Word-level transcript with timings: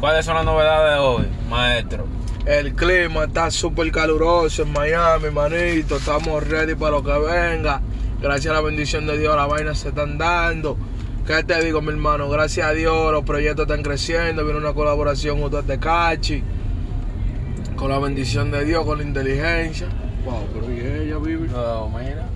¿Cuáles 0.00 0.24
son 0.24 0.34
las 0.34 0.44
novedades 0.44 0.94
de 0.94 0.98
hoy, 0.98 1.26
maestro? 1.48 2.06
El 2.44 2.74
clima 2.74 3.24
está 3.24 3.52
súper 3.52 3.92
caluroso 3.92 4.62
en 4.62 4.72
Miami, 4.72 5.30
manito. 5.30 5.96
Estamos 5.96 6.46
ready 6.48 6.74
para 6.74 6.92
lo 6.92 7.04
que 7.04 7.16
venga. 7.16 7.80
Gracias 8.20 8.50
a 8.52 8.54
la 8.54 8.60
bendición 8.60 9.06
de 9.06 9.16
Dios, 9.16 9.36
las 9.36 9.48
vainas 9.48 9.78
se 9.78 9.90
están 9.90 10.18
dando. 10.18 10.76
¿Qué 11.24 11.44
te 11.44 11.62
digo, 11.64 11.80
mi 11.80 11.90
hermano? 11.90 12.28
Gracias 12.28 12.66
a 12.66 12.72
Dios, 12.72 13.12
los 13.12 13.22
proyectos 13.22 13.66
están 13.66 13.84
creciendo. 13.84 14.44
Viene 14.44 14.58
una 14.58 14.74
colaboración 14.74 15.40
junto 15.40 15.58
a 15.58 15.62
Tecachi. 15.62 16.42
Con 17.76 17.90
la 17.90 18.00
bendición 18.00 18.50
de 18.50 18.64
Dios, 18.64 18.84
con 18.84 18.98
la 18.98 19.04
inteligencia. 19.04 19.86
Wow, 20.24 20.48
pero 20.52 20.72
¿y 20.72 20.80
ella 20.80 21.18
vive? 21.18 21.46
No, 21.48 21.88
mira. 21.90 22.28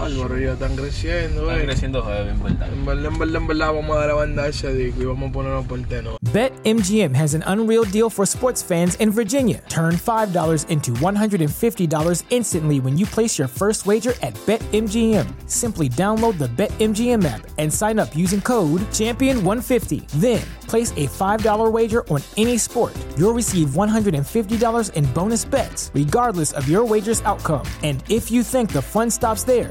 Álvaro, 0.00 0.36
ellos 0.36 0.54
están 0.54 0.76
creciendo, 0.76 1.42
Están 1.42 1.60
eh. 1.60 1.64
creciendo 1.64 2.02
heavy, 2.02 2.30
en 2.30 2.42
verdad. 2.42 2.72
En 2.72 2.86
verdad, 2.86 3.06
en 3.06 3.18
verdad, 3.18 3.36
en 3.36 3.46
verdad, 3.46 3.72
vamos 3.72 3.96
a 3.96 4.00
darle 4.00 4.14
banda 4.14 4.48
ese 4.48 4.72
disco 4.74 5.02
y 5.02 5.04
vamos 5.04 5.30
a 5.30 5.32
ponernos 5.32 5.66
por 5.66 5.78
el 5.78 5.86
tenor. 5.86 6.18
BetMGM 6.32 7.14
has 7.14 7.34
an 7.34 7.42
unreal 7.46 7.84
deal 7.84 8.08
for 8.08 8.24
sports 8.24 8.62
fans 8.62 8.94
in 8.96 9.10
Virginia. 9.10 9.62
Turn 9.68 9.94
$5 9.96 10.70
into 10.70 10.92
$150 10.92 12.22
instantly 12.30 12.80
when 12.80 12.96
you 12.96 13.04
place 13.04 13.38
your 13.38 13.48
first 13.48 13.84
wager 13.86 14.14
at 14.22 14.34
BetMGM. 14.46 15.26
Simply 15.46 15.88
download 15.90 16.38
the 16.38 16.48
BetMGM 16.48 17.24
app 17.24 17.46
and 17.58 17.72
sign 17.72 17.98
up 17.98 18.14
using 18.16 18.40
code 18.40 18.80
Champion150. 18.92 20.08
Then, 20.20 20.40
place 20.68 20.92
a 20.92 21.06
$5 21.06 21.70
wager 21.70 22.06
on 22.08 22.22
any 22.38 22.56
sport. 22.56 22.94
You'll 23.18 23.34
receive 23.34 23.70
$150 23.70 24.92
in 24.94 25.04
bonus 25.12 25.44
bets, 25.44 25.90
regardless 25.92 26.52
of 26.52 26.66
your 26.68 26.84
wager's 26.84 27.20
outcome. 27.22 27.66
And 27.82 28.02
if 28.08 28.30
you 28.30 28.42
think 28.42 28.70
the 28.72 28.80
fun 28.80 29.10
stops 29.10 29.44
there, 29.44 29.70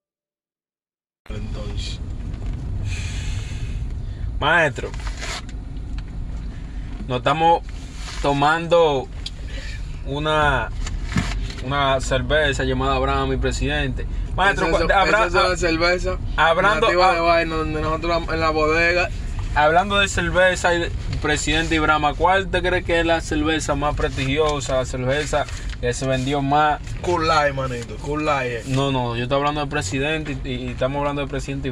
Entonces, 1.37 1.99
Maestro, 4.39 4.89
nos 7.07 7.17
estamos 7.19 7.61
tomando 8.21 9.07
una, 10.05 10.69
una 11.63 11.99
cerveza 12.01 12.63
llamada 12.63 12.95
Abraham, 12.95 13.29
mi 13.29 13.37
presidente. 13.37 14.05
Maestro, 14.35 14.67
esa 14.67 14.83
es 14.85 15.33
la 15.33 15.57
cerveza. 15.57 16.17
Hablando- 16.37 16.87
ah- 17.03 17.13
de 17.13 17.19
vaina 17.19 17.55
donde 17.55 17.81
nosotros 17.81 18.23
en 18.33 18.39
la 18.39 18.49
bodega 18.49 19.09
hablando 19.55 19.99
de 19.99 20.07
cerveza 20.07 20.73
y 20.73 20.89
presidente 21.21 21.75
Ibrahima, 21.75 22.13
¿cuál 22.13 22.49
te 22.49 22.61
cree 22.61 22.83
que 22.83 22.99
es 22.99 23.05
la 23.05 23.21
cerveza 23.21 23.75
más 23.75 23.95
prestigiosa, 23.95 24.77
la 24.77 24.85
cerveza 24.85 25.45
que 25.79 25.93
se 25.93 26.07
vendió 26.07 26.41
más? 26.41 26.79
Cool 27.01 27.27
Light, 27.27 27.53
manito, 27.55 27.95
Cool 27.97 28.27
eh. 28.43 28.63
No, 28.67 28.91
no, 28.91 29.15
yo 29.15 29.23
estoy 29.23 29.37
hablando 29.37 29.61
de 29.61 29.67
presidente 29.67 30.37
y, 30.43 30.49
y 30.49 30.67
estamos 30.69 30.99
hablando 30.99 31.21
de 31.21 31.27
presidente. 31.27 31.71